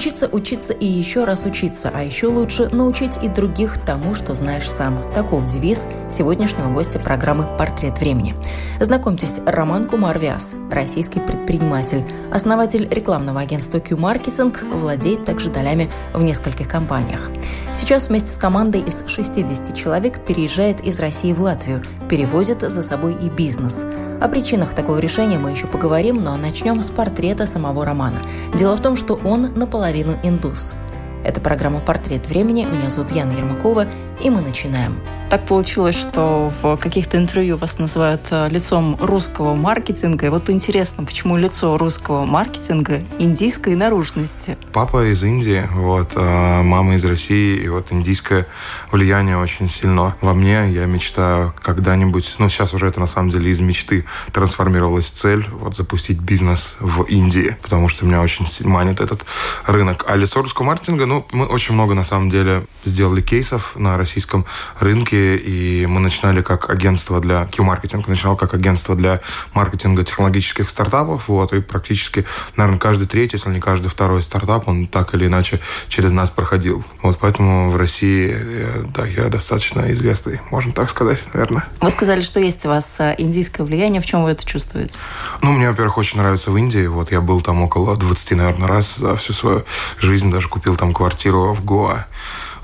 [0.00, 4.66] Учиться, учиться и еще раз учиться, а еще лучше научить и других тому, что знаешь
[4.66, 4.98] сам.
[5.14, 8.34] Таков девиз сегодняшнего гостя программы «Портрет времени».
[8.80, 17.30] Знакомьтесь, Роман Кумарвиас, российский предприниматель, основатель рекламного агентства Q-Маркетинг, владеет также долями в нескольких компаниях.
[17.74, 23.18] Сейчас вместе с командой из 60 человек переезжает из России в Латвию, перевозит за собой
[23.20, 23.84] и бизнес–
[24.20, 28.18] о причинах такого решения мы еще поговорим, но начнем с портрета самого романа.
[28.54, 30.74] Дело в том, что он наполовину индус.
[31.22, 32.64] Это программа «Портрет времени».
[32.64, 33.86] Меня зовут Яна Ермакова,
[34.20, 34.98] и мы начинаем.
[35.30, 40.26] Так получилось, что в каких-то интервью вас называют э, лицом русского маркетинга.
[40.26, 44.58] И вот интересно, почему лицо русского маркетинга индийской наружности?
[44.72, 48.46] Папа из Индии, вот, э, мама из России, и вот индийское
[48.90, 50.68] влияние очень сильно во мне.
[50.70, 55.46] Я мечтаю когда-нибудь, ну, сейчас уже это на самом деле из мечты трансформировалась в цель,
[55.52, 59.24] вот, запустить бизнес в Индии, потому что меня очень манит этот
[59.64, 60.04] рынок.
[60.08, 64.46] А лицо русского маркетинга, ну, мы очень много, на самом деле, сделали кейсов на российском
[64.78, 69.18] рынке, и мы начинали как агентство для Q-маркетинг, начинал как агентство для
[69.52, 74.86] маркетинга технологических стартапов, вот, и практически, наверное, каждый третий, если не каждый второй стартап, он
[74.86, 75.58] так или иначе
[75.88, 76.84] через нас проходил.
[77.02, 81.64] Вот поэтому в России, э, да, я достаточно известный, можно так сказать, наверное.
[81.80, 84.00] Вы сказали, что есть у вас э, индийское влияние.
[84.00, 85.00] В чем вы это чувствуете?
[85.42, 86.86] Ну, мне, во-первых, очень нравится в Индии.
[86.86, 89.64] Вот я был там около 20, наверное, раз за всю свою
[89.98, 92.04] жизнь, даже купил там квартиру в Гоа.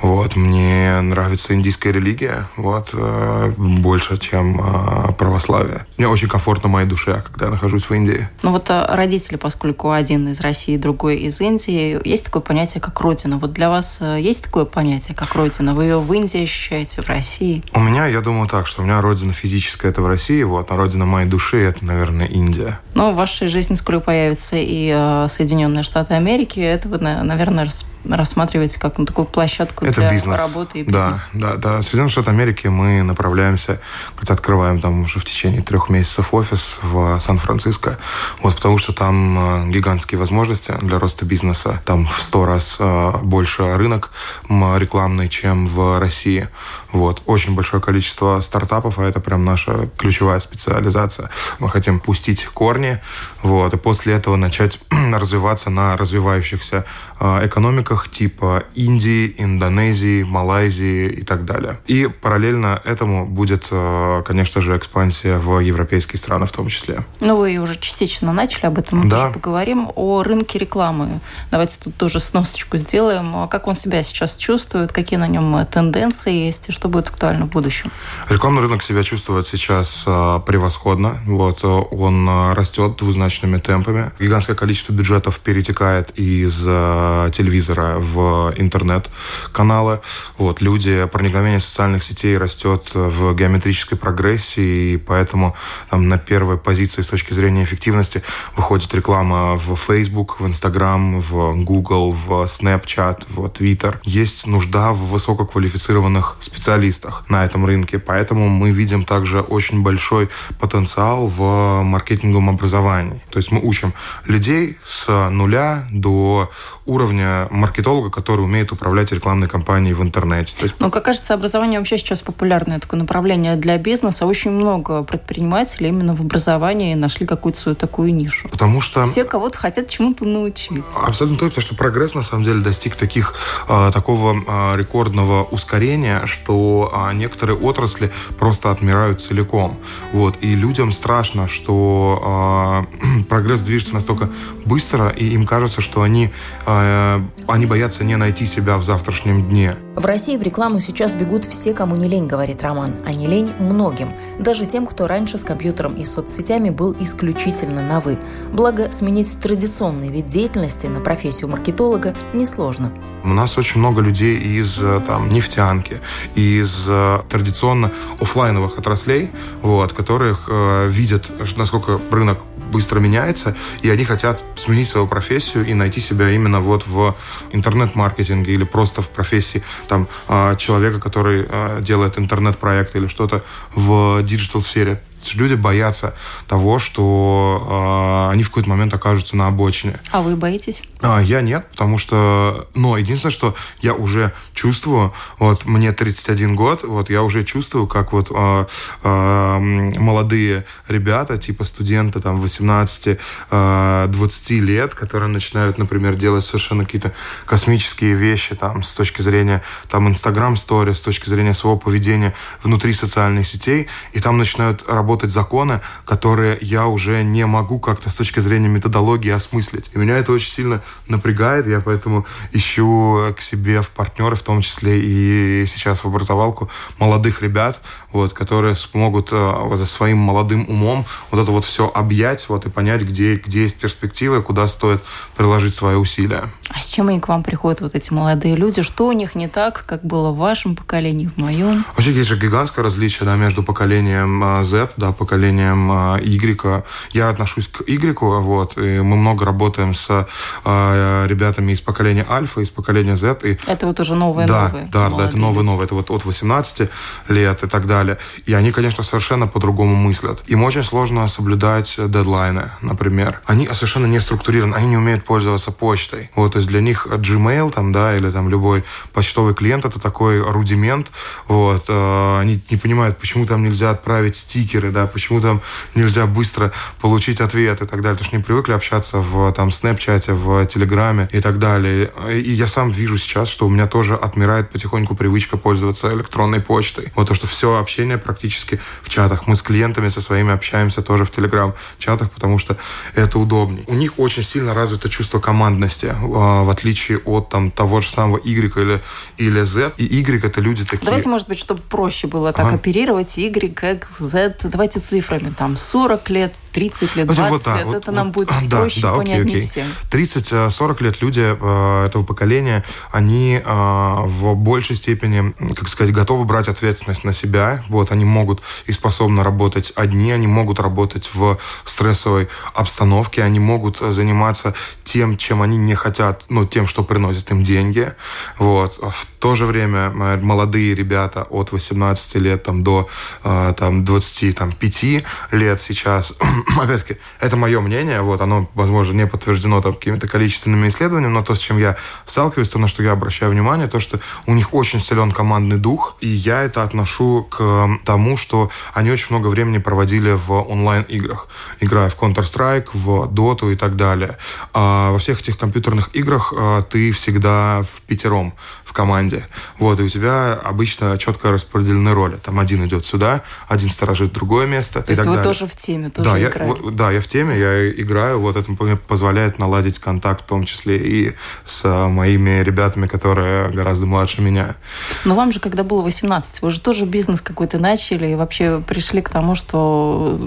[0.07, 5.85] Вот, мне нравится индийская религия, вот, э, больше, чем э, православие.
[5.97, 8.29] Мне очень комфортно моей душе, когда я нахожусь в Индии.
[8.43, 13.01] Ну вот э, родители, поскольку один из России, другой из Индии, есть такое понятие, как
[13.01, 13.39] родина.
[13.39, 15.75] Вот для вас есть такое понятие, как родина?
[15.75, 17.65] Вы ее в Индии ощущаете, в России?
[17.73, 20.77] У меня, я думаю так, что у меня родина физическая– это в России, вот, а
[20.77, 22.79] родина моей души– это, наверное, Индия.
[22.95, 26.61] Но в вашей жизни скоро появятся и Соединенные Штаты Америки.
[26.61, 27.69] Это вы, наверное,
[28.09, 30.39] рассматриваете как ну, такую площадку это для бизнес.
[30.39, 31.31] работы и бизнеса.
[31.33, 31.83] Да, да, да.
[31.83, 33.81] Соединенные Штаты Америки мы направляемся,
[34.21, 37.99] где открываем там уже в течение трех месяцев офис в Сан-Франциско.
[38.41, 41.81] Вот потому что там э, гигантские возможности для роста бизнеса.
[41.85, 44.11] Там в сто раз э, больше рынок
[44.49, 46.49] рекламный, чем в России.
[46.93, 47.23] Вот.
[47.27, 51.31] Очень большое количество стартапов, а это прям наша ключевая специализация.
[51.59, 53.01] Мы хотим пустить корни,
[53.47, 54.81] вот, и после этого начать
[55.13, 56.85] развиваться на развивающихся
[57.21, 61.79] э, экономиках типа Индии, Индонезии, Малайзии и так далее.
[61.87, 67.05] И параллельно этому будет, э, конечно же, экспансия в европейские страны в том числе.
[67.21, 69.17] Ну, вы уже частично начали об этом, мы да.
[69.17, 69.91] тоже поговорим.
[69.95, 71.21] О рынке рекламы.
[71.53, 73.47] Давайте тут тоже сносочку сделаем.
[73.49, 77.93] Как он себя сейчас чувствует, какие на нем тенденции есть, что будет актуально в будущем?
[78.29, 81.19] Рекламный рынок себя чувствует сейчас э, превосходно.
[81.27, 82.97] Вот, он э, растет
[83.37, 84.11] двузначными темпами.
[84.19, 90.01] Гигантское количество бюджетов перетекает из телевизора в интернет-каналы.
[90.39, 95.55] Вот, люди, проникновение социальных сетей растет в геометрической прогрессии, и поэтому
[95.91, 98.23] там, на первой позиции с точки зрения эффективности
[98.57, 103.97] выходит реклама в Facebook, в Instagram, в Google, в Snapchat, в Twitter.
[104.05, 111.29] Есть нужда в высококвалифицированных специалистах на этом рынке, поэтому мы видим также очень большой потенциал
[111.29, 113.21] в маркетинговом образовании.
[113.31, 113.93] То есть мы учим
[114.25, 116.51] людей с нуля до
[116.87, 120.55] уровня маркетолога, который умеет управлять рекламной кампанией в интернете.
[120.57, 120.77] То есть...
[120.79, 124.27] Ну, как кажется, образование вообще сейчас популярное такое направление для бизнеса.
[124.27, 128.49] Очень много предпринимателей именно в образовании нашли какую-то свою такую нишу.
[128.49, 129.05] Потому что...
[129.07, 130.85] Все кого-то хотят чему-то научить.
[130.97, 133.35] Абсолютно точно, потому что прогресс на самом деле достиг таких,
[133.69, 139.79] а, такого а, рекордного ускорения, что а, некоторые отрасли просто отмирают целиком.
[140.13, 140.37] Вот.
[140.41, 142.87] И людям страшно, что
[143.29, 144.29] прогресс движется настолько
[144.65, 146.31] быстро, и им кажется, что они,
[146.67, 149.75] они боятся не найти себя в завтрашнем дне.
[149.95, 153.51] В России в рекламу сейчас бегут все, кому не лень, говорит Роман, а не лень
[153.59, 158.19] многим, даже тем, кто раньше с компьютером и соцсетями был исключительно на «вы».
[158.53, 162.93] Благо, сменить традиционный вид деятельности на профессию маркетолога несложно.
[163.25, 166.01] У нас очень много людей из э, там, нефтянки,
[166.35, 169.31] из э, традиционно офлайновых отраслей,
[169.63, 172.39] вот, которых э, видят, насколько рынок
[172.71, 177.15] быстро меняется, и они хотят сменить свою профессию и найти себя именно вот в
[177.53, 183.43] интернет-маркетинге или просто в профессии там а, человека, который а, делает интернет-проект или что-то
[183.75, 185.01] в digital-сфере
[185.35, 186.15] люди боятся
[186.49, 189.99] того, что э, они в какой-то момент окажутся на обочине.
[190.11, 190.83] А вы боитесь?
[191.01, 196.85] А, я нет, потому что, но единственное, что я уже чувствую, вот мне 31 год,
[196.85, 198.67] вот я уже чувствую, как вот э,
[199.03, 199.59] э,
[199.99, 203.19] молодые ребята, типа студенты там 18-20
[203.51, 207.13] э, лет, которые начинают, например, делать совершенно какие-то
[207.45, 212.95] космические вещи там с точки зрения там Instagram стори, с точки зрения своего поведения внутри
[212.95, 218.15] социальных сетей, и там начинают работать работать законы, которые я уже не могу как-то с
[218.17, 219.91] точки зрения методологии осмыслить.
[219.95, 224.61] И меня это очень сильно напрягает, я поэтому ищу к себе в партнеры, в том
[224.61, 226.69] числе и сейчас в образовалку,
[226.99, 227.81] молодых ребят,
[228.13, 232.71] вот, которые смогут э, вот, своим молодым умом вот это вот все объять вот, и
[232.71, 235.03] понять, где, где есть перспективы, куда стоит
[235.37, 236.45] приложить свои усилия.
[236.69, 238.83] А с чем они к вам приходят, вот эти молодые люди?
[238.83, 241.85] Что у них не так, как было в вашем поколении, в моем?
[241.95, 246.85] Вообще есть же гигантское различие да, между поколением э, Z, да, поколением а, Y.
[247.13, 250.27] Я отношусь к Y, вот, и мы много работаем с
[250.65, 253.39] э, ребятами из поколения Альфа, из поколения Z.
[253.45, 253.59] И...
[253.67, 254.89] Это вот уже новые да, новые.
[254.93, 255.87] Да, да, это новые новые.
[255.87, 256.89] Это вот от 18
[257.29, 258.19] лет и так далее.
[258.45, 260.43] И они, конечно, совершенно по-другому мыслят.
[260.47, 263.41] Им очень сложно соблюдать дедлайны, например.
[263.47, 266.31] Они совершенно не структурированы, они не умеют пользоваться почтой.
[266.35, 270.41] Вот, то есть для них Gmail там, да, или там любой почтовый клиент это такой
[270.41, 271.11] рудимент.
[271.49, 275.61] Вот, э, они не понимают, почему там нельзя отправить стикеры, да, почему там
[275.95, 278.17] нельзя быстро получить ответ и так далее.
[278.17, 282.11] Потому что не привыкли общаться в там снэпчате, в телеграме и так далее.
[282.33, 287.13] И я сам вижу сейчас, что у меня тоже отмирает потихоньку привычка пользоваться электронной почтой.
[287.15, 289.47] Вот то, что все общение практически в чатах.
[289.47, 292.77] Мы с клиентами со своими общаемся тоже в телеграм-чатах, потому что
[293.15, 293.85] это удобней.
[293.87, 298.39] У них очень сильно развито чувство командности, а, в отличие от там того же самого
[298.39, 299.03] Y или,
[299.39, 299.93] или Z.
[299.97, 301.05] И Y это люди такие...
[301.05, 302.77] Давайте, может быть, чтобы проще было так ага.
[302.77, 303.37] оперировать.
[303.39, 304.57] Y, как Z.
[304.77, 308.33] Давайте цифрами, там 40 лет, 30 лет, 20 вот, да, лет, вот, это вот, нам
[308.33, 309.87] будет да, проще да, понятнее всем.
[310.11, 316.69] 30-40 лет люди э, этого поколения, они э, в большей степени, как сказать, готовы брать
[316.69, 317.83] ответственность на себя.
[317.89, 323.97] Вот, они могут и способны работать одни, они могут работать в стрессовой обстановке, они могут
[324.01, 328.13] заниматься тем, чем они не хотят, ну, тем, что приносит им деньги.
[328.59, 328.99] Вот.
[328.99, 333.09] В то же время э, молодые ребята от 18 лет там, до
[333.45, 336.35] э, там, 25 лет сейчас
[336.81, 341.55] опять-таки, это мое мнение, вот, оно, возможно, не подтверждено там какими-то количественными исследованиями, но то,
[341.55, 341.97] с чем я
[342.27, 346.17] сталкиваюсь, то, на что я обращаю внимание, то, что у них очень силен командный дух,
[346.21, 351.49] и я это отношу к тому, что они очень много времени проводили в онлайн-играх,
[351.81, 354.37] играя в Counter-Strike, в Dota и так далее.
[354.73, 358.55] А во всех этих компьютерных играх а, ты всегда в пятером
[358.85, 359.47] в команде.
[359.79, 362.37] Вот, и у тебя обычно четко распределены роли.
[362.37, 365.03] Там один идет сюда, один сторожит другое место.
[365.03, 365.45] То есть вы далее.
[365.45, 366.91] тоже в теме, тоже да, играли?
[366.91, 368.41] Да, я в теме, я играю.
[368.41, 374.07] Вот это мне позволяет наладить контакт, в том числе и с моими ребятами, которые гораздо
[374.07, 374.77] младше меня.
[375.25, 379.23] Но вам же, когда было 18, вы же тоже бизнес какой-то начали и вообще пришли
[379.23, 380.39] к тому, что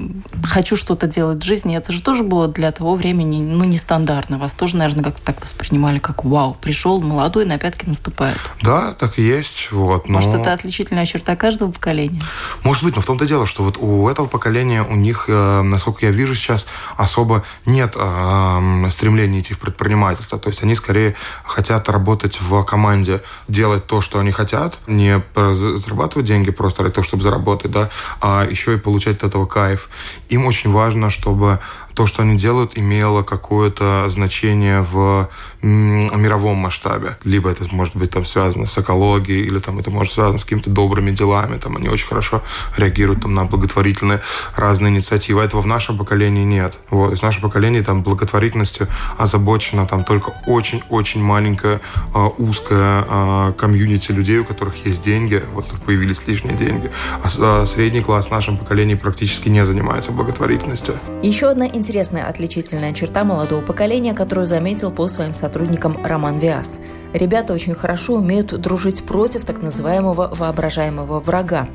[0.44, 1.77] хочу что-то делать в жизни.
[1.77, 4.38] Это же тоже было для того времени, ну, нестандартно.
[4.38, 8.38] Вас тоже, наверное, как-то так воспринимали, как вау, пришел молодой, на пятки наступает.
[8.62, 9.72] Да, так и есть.
[9.72, 10.15] Вот, но...
[10.15, 12.22] Может, это отличительная черта каждого поколения?
[12.63, 15.62] Может быть, но в том-то дело, что вот у этого поколения, у них, э,
[16.00, 16.65] насколько я вижу сейчас,
[16.98, 20.39] особо нет э, стремления идти в предпринимательство.
[20.39, 26.25] То есть они скорее хотят работать в команде, делать то, что они хотят, не зарабатывать
[26.27, 27.89] деньги просто ради того, чтобы заработать, да,
[28.22, 29.89] а еще и получать от этого кайф.
[30.29, 31.60] Им очень важно, чтобы
[31.94, 35.27] то, что они делают, имело какое-то значение в
[35.62, 37.18] мировом масштабе.
[37.25, 40.70] Либо это может быть там связано с экологией, или там это может связано с какими-то
[40.70, 41.58] добрыми делами.
[41.58, 42.41] Там они очень хорошо
[42.77, 44.22] реагируют там, на благотворительные
[44.56, 45.41] разные инициативы.
[45.41, 46.74] Этого в нашем поколении нет.
[46.89, 47.17] Вот.
[47.17, 51.79] В нашем поколении там благотворительностью озабочена там только очень-очень маленькая
[52.13, 56.91] э, узкая э, комьюнити людей, у которых есть деньги, вот появились лишние деньги.
[57.24, 60.95] А, а средний класс в нашем поколении практически не занимается благотворительностью.
[61.24, 66.81] Еще одна интересная отличительная черта молодого поколения, которую заметил по своим сотрудникам Роман Виас.
[67.13, 71.67] Ребята очень хорошо умеют дружить против так называемого воображаемого врага.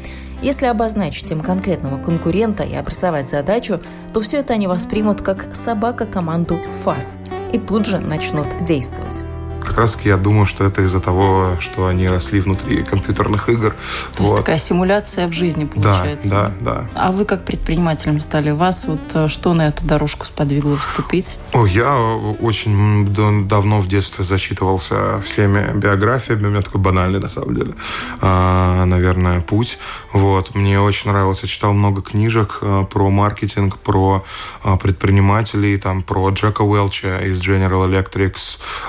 [0.44, 3.80] Если обозначить им конкретного конкурента и обрисовать задачу,
[4.12, 7.16] то все это они воспримут как собака команду ФАС
[7.54, 9.24] и тут же начнут действовать.
[9.64, 13.75] Как раз таки я думаю, что это из-за того, что они росли внутри компьютерных игр.
[14.14, 14.25] То вот.
[14.25, 16.28] есть такая симуляция в жизни получается.
[16.28, 16.88] Да, да, да.
[16.94, 18.50] А вы как предпринимателем стали?
[18.50, 21.38] Вас вот э, что на эту дорожку сподвигло вступить?
[21.52, 23.06] О, я очень
[23.49, 26.47] давно в детстве зачитывался всеми биографиями.
[26.47, 27.75] У меня такой банальный, на самом деле,
[28.21, 29.78] а, наверное, путь.
[30.12, 30.54] Вот.
[30.54, 31.40] Мне очень нравилось.
[31.42, 34.25] Я читал много книжек э, про маркетинг, про
[34.62, 38.35] э, предпринимателей, там, про Джека Уэлча из General Electric,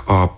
[0.06, 0.30] про,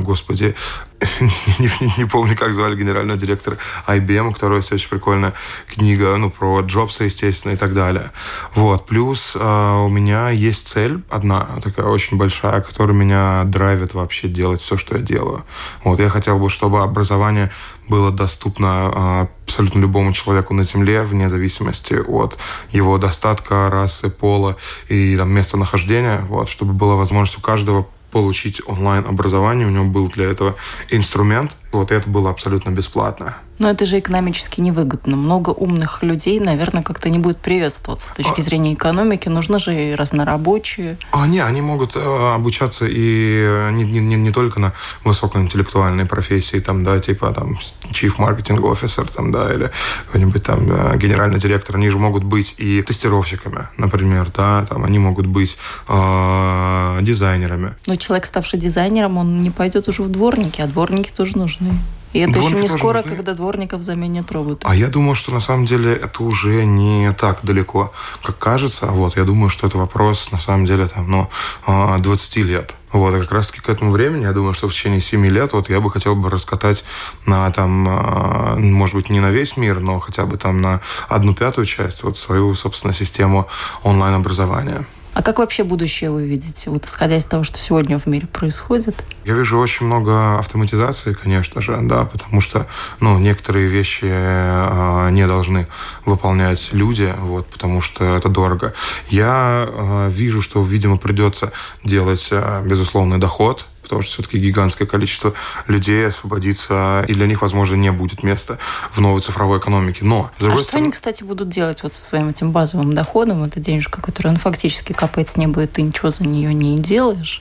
[0.00, 0.54] господи,
[1.20, 5.34] не, не, не помню, как звали генерального директора IBM, у которого есть очень прикольная
[5.66, 8.12] книга, ну, про Джобса, естественно, и так далее.
[8.54, 8.86] Вот.
[8.86, 14.62] Плюс э, у меня есть цель одна, такая очень большая, которая меня драйвит вообще делать
[14.62, 15.44] все, что я делаю.
[15.84, 16.00] Вот.
[16.00, 17.50] Я хотел бы, чтобы образование
[17.88, 22.38] было доступно э, абсолютно любому человеку на Земле, вне зависимости от
[22.70, 24.56] его достатка, расы, пола
[24.88, 29.66] и там, местонахождения, вот, чтобы была возможность у каждого получить онлайн-образование.
[29.66, 30.56] У него был для этого
[30.90, 31.56] инструмент.
[31.76, 33.36] Вот это было абсолютно бесплатно.
[33.58, 35.16] Но это же экономически невыгодно.
[35.16, 38.42] Много умных людей, наверное, как-то не будет приветствоваться с точки а...
[38.42, 39.28] зрения экономики.
[39.28, 40.98] Нужны же и разнорабочие.
[41.10, 44.72] А, не, они могут э, обучаться и не, не, не только на
[45.04, 47.58] высокоинтеллектуальной профессии, там, да, типа там
[47.90, 49.70] chief marketing officer, там, да, или
[50.06, 51.76] какой-нибудь там э, генеральный директор.
[51.76, 55.56] Они же могут быть и тестировщиками, например, да, там, они могут быть
[55.88, 57.74] э, дизайнерами.
[57.86, 61.65] Но человек, ставший дизайнером, он не пойдет уже в дворники, а дворники тоже нужны.
[62.12, 63.16] И это Дворники еще не скоро, нужны.
[63.16, 64.66] когда дворников заменят роботы.
[64.66, 67.92] А я думаю, что на самом деле это уже не так далеко,
[68.22, 68.86] как кажется.
[68.86, 71.28] Вот, я думаю, что это вопрос, на самом деле, там, ну,
[71.66, 72.74] 20 а, лет.
[72.92, 75.68] Вот, и как раз-таки к этому времени, я думаю, что в течение 7 лет вот
[75.68, 76.84] я бы хотел бы раскатать
[77.26, 81.34] на там, а, может быть, не на весь мир, но хотя бы там на одну
[81.34, 83.46] пятую часть вот свою, собственно, систему
[83.82, 84.86] онлайн-образования.
[85.16, 89.02] А как вообще будущее вы видите, вот исходя из того, что сегодня в мире происходит?
[89.24, 92.66] Я вижу очень много автоматизации, конечно же, да, потому что,
[93.00, 95.68] ну, некоторые вещи э, не должны
[96.04, 98.74] выполнять люди, вот, потому что это дорого.
[99.08, 101.50] Я э, вижу, что, видимо, придется
[101.82, 105.34] делать э, безусловный доход, потому что все-таки гигантское количество
[105.66, 108.58] людей освободится, и для них, возможно, не будет места
[108.92, 110.04] в новой цифровой экономике.
[110.04, 110.84] Но, а что стороны...
[110.84, 113.44] они, кстати, будут делать вот со своим этим базовым доходом?
[113.44, 117.40] Это денежка, которая ну, фактически капает с неба, и ты ничего за нее не делаешь,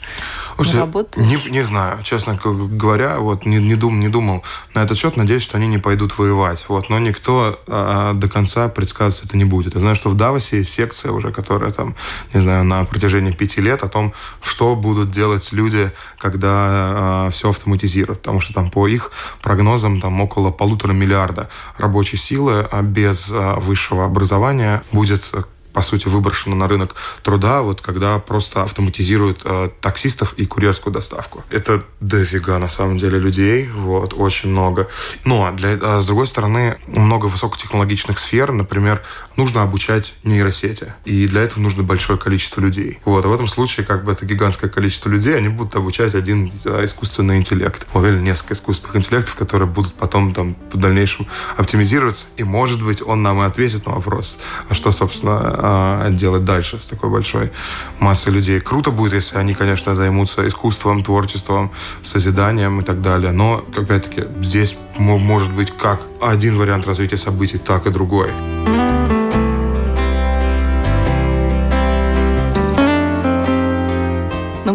[0.56, 1.28] Слушайте, не работаешь?
[1.28, 5.44] Не, не знаю, честно говоря, вот не, не, дум, не думал на этот счет, надеюсь,
[5.44, 6.66] что они не пойдут воевать.
[6.68, 9.74] Вот, но никто а, до конца предсказывать это не будет.
[9.76, 11.96] Я знаю, что в Давосе есть секция уже, которая там,
[12.34, 17.32] не знаю, на протяжении пяти лет о том, что будут делать люди, как когда э,
[17.32, 19.12] все автоматизируют, потому что там по их
[19.42, 25.32] прогнозам там около полутора миллиарда рабочей силы а без э, высшего образования будет
[25.76, 31.44] по сути, выброшено на рынок труда, вот когда просто автоматизируют э, таксистов и курьерскую доставку.
[31.50, 34.88] Это дофига, на самом деле, людей, вот, очень много.
[35.26, 39.02] Но, для, а с другой стороны, много высокотехнологичных сфер, например,
[39.36, 43.00] нужно обучать нейросети, и для этого нужно большое количество людей.
[43.04, 46.54] Вот, а в этом случае, как бы, это гигантское количество людей, они будут обучать один
[46.64, 51.28] а, искусственный интеллект, вот, или несколько искусственных интеллектов, которые будут потом, там, в дальнейшем
[51.58, 54.38] оптимизироваться, и, может быть, он нам и ответит на вопрос,
[54.70, 57.52] а что, собственно, а, делать дальше с такой большой
[58.00, 58.60] массой людей.
[58.60, 61.72] Круто будет, если они, конечно, займутся искусством, творчеством,
[62.04, 63.32] созиданием и так далее.
[63.32, 68.30] Но, опять-таки, здесь может быть как один вариант развития событий, так и другой.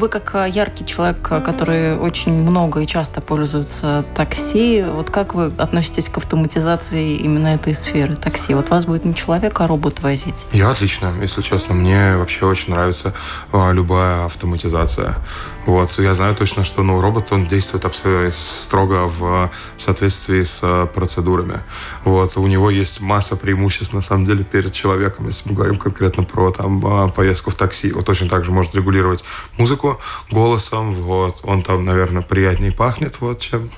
[0.00, 5.34] Вы как э, яркий человек, э, который очень много и часто пользуется такси, вот как
[5.34, 8.54] вы относитесь к автоматизации именно этой сферы такси?
[8.54, 10.46] Вот вас будет не человек, а робот возить?
[10.52, 11.74] Я отлично, если честно.
[11.74, 13.12] Мне вообще очень нравится
[13.52, 15.14] а, любая автоматизация.
[15.70, 15.96] Вот.
[15.98, 21.60] Я знаю точно, что ну, робот, он действует абсолютно строго в соответствии с э, процедурами.
[22.04, 22.36] Вот.
[22.36, 26.50] У него есть масса преимуществ, на самом деле, перед человеком, если мы говорим конкретно про
[26.50, 27.92] там, э, поездку в такси.
[27.92, 29.22] Вот точно так же может регулировать
[29.58, 30.92] музыку голосом.
[30.94, 31.38] Вот.
[31.44, 33.70] Он там, наверное, приятнее пахнет, вот, чем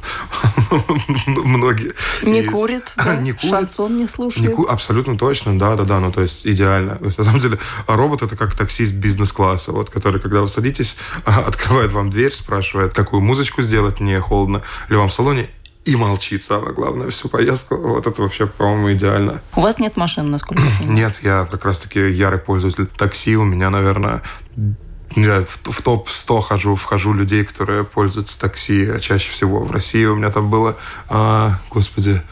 [1.26, 1.92] многие.
[2.22, 2.50] Не из...
[2.50, 3.16] курит, да?
[3.16, 3.50] не курит.
[3.50, 4.48] Шансон не слушает.
[4.48, 4.66] Не ку...
[4.66, 6.00] Абсолютно точно, да, да, да.
[6.00, 6.96] Ну, то есть идеально.
[7.00, 10.96] На самом деле, робот это как таксист бизнес-класса, вот, который, когда вы садитесь,
[11.26, 15.48] открывает открывает вам дверь, спрашивает, какую музычку сделать, не холодно ли вам в салоне,
[15.84, 17.76] и молчит, самое главное, всю поездку.
[17.76, 19.40] Вот это вообще, по-моему, идеально.
[19.56, 20.96] У вас нет машин, насколько я понимаю?
[20.96, 23.36] Нет, я как раз-таки ярый пользователь такси.
[23.36, 24.22] У меня, наверное,
[25.16, 30.04] в, в топ-100 хожу, вхожу людей, которые пользуются такси чаще всего в России.
[30.04, 30.76] У меня там было,
[31.08, 32.22] а, господи,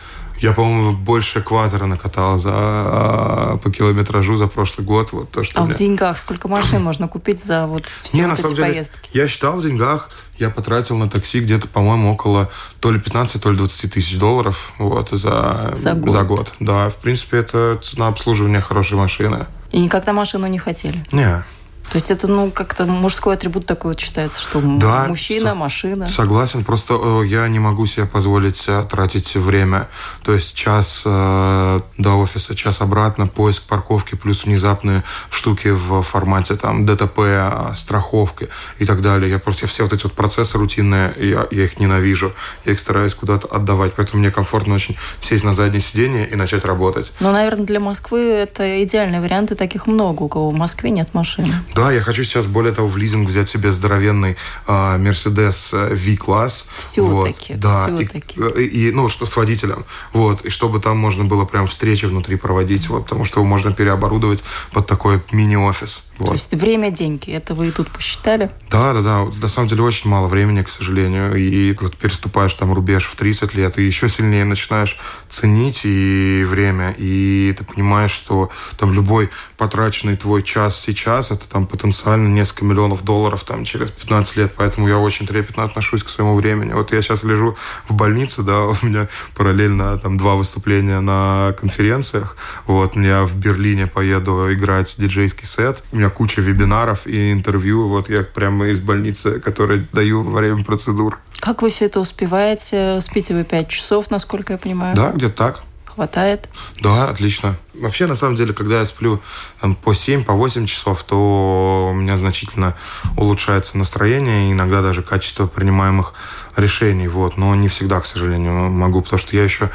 [0.40, 5.12] Я, по-моему, больше экватора накатал за, а, по километражу за прошлый год.
[5.12, 5.74] Вот то, что а мне...
[5.74, 8.68] в деньгах сколько машин можно купить за вот все Не, вот на эти самом деле,
[8.68, 9.10] поездки?
[9.12, 13.50] Я считал в деньгах, я потратил на такси где-то, по-моему, около то ли 15, то
[13.50, 16.12] ли 20 тысяч долларов вот, за, За год.
[16.12, 16.52] за год.
[16.58, 19.46] Да, в принципе, это цена обслуживания хорошей машины.
[19.72, 21.06] И никак на машину не хотели?
[21.12, 21.44] Не,
[21.90, 26.06] То есть это, ну, как-то мужской атрибут такой вот считается, что Да, мужчина, со- машина.
[26.08, 29.88] Согласен, просто э, я не могу себе позволить э, тратить время.
[30.22, 36.54] То есть час э, до офиса, час обратно, поиск парковки, плюс внезапные штуки в формате
[36.54, 39.28] там ДТП, э, страховки и так далее.
[39.28, 42.32] Я просто все вот эти вот процессы рутинные, я, я их ненавижу.
[42.64, 43.94] Я их стараюсь куда-то отдавать.
[43.96, 47.10] Поэтому мне комфортно очень сесть на заднее сиденье и начать работать.
[47.18, 51.14] Но, наверное, для Москвы это идеальный вариант, и таких много, у кого в Москве нет
[51.14, 51.52] машины.
[51.74, 56.66] Да, я хочу сейчас, более того, в лизинг взять себе здоровенный а, Mercedes э, V-класс.
[56.78, 58.40] Всё-таки, Вот, да, и, всё-таки.
[58.58, 59.84] и, и, ну, что с водителем.
[60.12, 63.72] Вот, и чтобы там можно было прям встречи внутри проводить, вот, потому что его можно
[63.72, 66.02] переоборудовать под такой мини-офис.
[66.20, 66.32] То Вот.
[66.34, 67.30] есть время– деньги.
[67.30, 68.50] Это вы и тут посчитали?
[68.70, 69.24] Да, да, да.
[69.40, 71.34] На самом деле очень мало времени, к сожалению.
[71.34, 74.98] И когда ты переступаешь там рубеж в 30 лет, и еще сильнее начинаешь
[75.30, 81.66] ценить и время, и ты понимаешь, что там любой потраченный твой час сейчас, это там
[81.66, 84.52] потенциально несколько миллионов долларов там через 15 лет.
[84.56, 86.74] Поэтому я очень трепетно отношусь к своему времени.
[86.74, 87.56] Вот я сейчас лежу
[87.88, 92.36] в больнице, да, у меня параллельно там два выступления на конференциях.
[92.66, 95.82] Вот, я в Берлине поеду играть диджейский сет.
[95.92, 97.88] У меня куча вебинаров и интервью.
[97.88, 101.18] Вот я прямо из больницы, которые даю во время процедур.
[101.40, 103.00] Как вы все это успеваете?
[103.00, 104.94] Спите вы 5 часов, насколько я понимаю?
[104.94, 105.62] Да, где-то так.
[105.86, 106.48] Хватает?
[106.80, 107.56] Да, отлично.
[107.74, 109.20] Вообще, на самом деле, когда я сплю
[109.60, 112.76] там, по 7, по 8 часов, то у меня значительно
[113.16, 116.14] улучшается настроение, и иногда даже качество принимаемых
[116.56, 117.08] решений.
[117.08, 117.36] Вот.
[117.36, 119.70] Но не всегда, к сожалению, могу, потому что я еще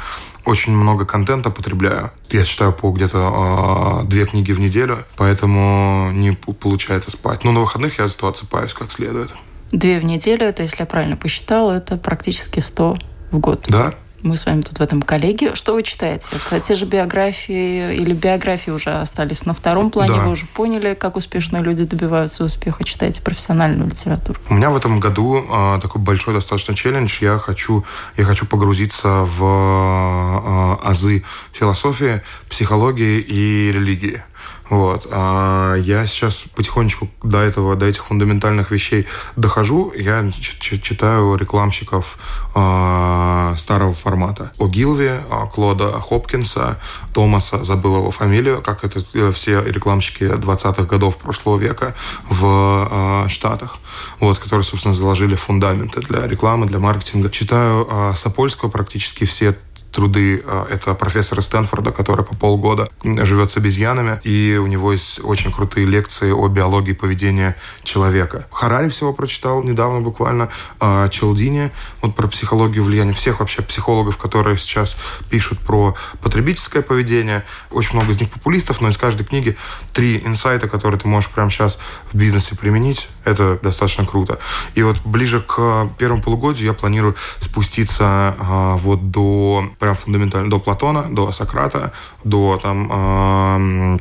[0.46, 2.10] очень много контента потребляю.
[2.30, 7.44] Я читаю по где-то э, две книги в неделю, поэтому не получается спать.
[7.44, 9.30] Но на выходных я зато отсыпаюсь как следует.
[9.72, 12.96] Две в неделю, это, если я правильно посчитала, это практически 100
[13.32, 13.66] в год.
[13.68, 13.94] Да,
[14.26, 15.54] Мы с вами тут в этом коллеге.
[15.54, 16.30] Что вы читаете?
[16.34, 20.14] Это те же биографии или биографии уже остались на втором плане?
[20.14, 20.24] Да.
[20.24, 22.82] Вы уже поняли, как успешные люди добиваются успеха?
[22.82, 24.40] Читаете профессиональную литературу?
[24.48, 27.18] У меня в этом году э, такой большой достаточно челлендж.
[27.20, 27.84] Я хочу,
[28.16, 31.22] я хочу погрузиться в э, азы
[31.52, 34.24] философии, психологии и религии.
[34.68, 35.06] Вот.
[35.10, 39.92] А я сейчас потихонечку до этого, до этих фундаментальных вещей дохожу.
[39.96, 42.18] Я читаю рекламщиков
[42.54, 44.52] а, старого формата.
[44.58, 46.80] О Гилве, а, Клода Хопкинса,
[47.12, 51.94] Томаса, забыл его фамилию, как это э, все рекламщики 20-х годов прошлого века
[52.28, 53.78] в а, Штатах,
[54.20, 57.30] вот, которые, собственно, заложили фундаменты для рекламы, для маркетинга.
[57.30, 59.56] Читаю а, Сапольского практически все
[59.96, 60.42] труды.
[60.44, 65.20] а, Это профессор из Стэнфорда, который по полгода живет с обезьянами, и у него есть
[65.24, 68.46] очень крутые лекции о биологии поведения человека.
[68.50, 71.70] Харари всего прочитал недавно буквально, а, Челдини,
[72.02, 74.96] вот про психологию влияния всех вообще психологов, которые сейчас
[75.30, 77.44] пишут про потребительское поведение.
[77.70, 79.56] Очень много из них популистов, но из каждой книги
[79.94, 81.78] три инсайта, которые ты можешь прямо сейчас
[82.12, 83.08] в бизнесе применить.
[83.24, 84.38] Это достаточно круто.
[84.74, 88.04] И вот ближе к первому полугодию я планирую спуститься
[88.38, 90.50] а, вот до прям фундаментально.
[90.50, 91.92] До Платона, до Сократа,
[92.24, 94.00] до там ам,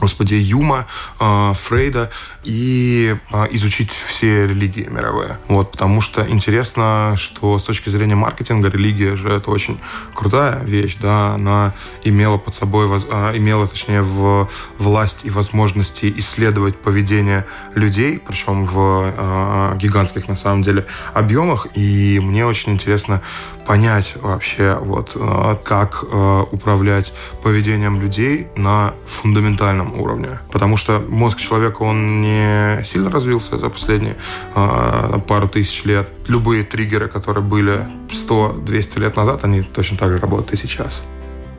[0.00, 0.86] господи, Юма,
[1.20, 2.10] э, Фрейда
[2.48, 5.36] и э, изучить все религии мировые.
[5.48, 9.78] Вот, потому что интересно, что с точки зрения маркетинга религия же это очень
[10.14, 16.78] крутая вещь, да, она имела под собой, э, имела, точнее, в власть и возможности исследовать
[16.78, 23.20] поведение людей, причем в э, гигантских, на самом деле, объемах, и мне очень интересно
[23.66, 25.14] понять вообще, вот,
[25.62, 30.38] как управлять поведением людей на фундаментальном уровне.
[30.50, 32.37] Потому что мозг человека, он не
[32.84, 34.16] сильно развился за последние
[34.54, 36.08] э, пару тысяч лет.
[36.26, 41.02] Любые триггеры, которые были 100-200 лет назад, они точно так же работают и сейчас.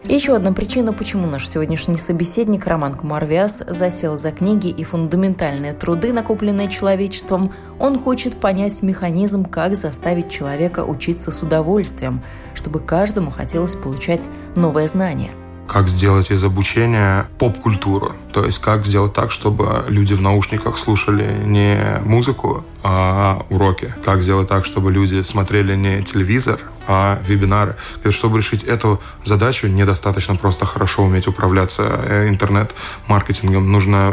[0.10, 6.14] Еще одна причина, почему наш сегодняшний собеседник Роман Кумарвяз засел за книги и фундаментальные труды,
[6.14, 12.22] накопленные человечеством, он хочет понять механизм, как заставить человека учиться с удовольствием,
[12.56, 15.32] чтобы каждому хотелось получать новое знание.
[15.72, 18.14] Как сделать из обучения поп-культуру.
[18.34, 23.94] То есть как сделать так, чтобы люди в наушниках слушали не музыку, а уроки.
[24.06, 26.60] Как сделать так, чтобы люди смотрели не телевизор,
[26.92, 27.76] а вебинары.
[28.04, 33.72] И чтобы решить эту задачу, недостаточно просто хорошо уметь управляться э, интернет-маркетингом.
[33.72, 34.12] Нужно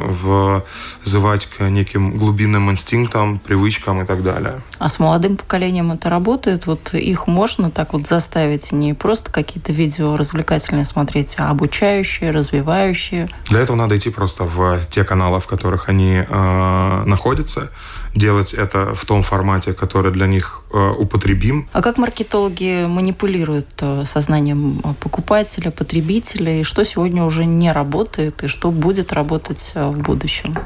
[1.05, 4.61] вызывать к неким глубинным инстинктам, привычкам и так далее.
[4.79, 6.67] А с молодым поколением это работает?
[6.67, 13.31] Вот их можно так вот заставить не просто какие-то видео развлекательные смотреть, а обучающие, развивающие?
[13.49, 17.71] Для этого надо идти просто в те каналы, в которых они э, находятся,
[18.17, 21.69] делать это в том формате, который для них э, употребим.
[21.73, 28.49] А как маркетологи манипулируют э, сознанием покупателя, потребителя, и что сегодня уже не работает, и
[28.49, 30.57] что будет работать э, в будущем?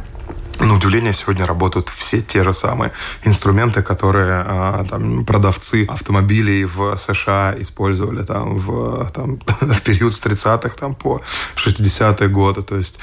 [0.66, 2.92] На удивление, сегодня работают все те же самые
[3.24, 10.20] инструменты, которые а, там, продавцы автомобилей в США использовали там, в, там, в период с
[10.20, 11.20] 30-х там, по
[11.56, 12.62] 60-е годы.
[12.62, 12.98] То есть,